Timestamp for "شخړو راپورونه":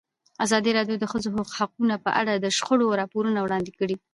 2.57-3.39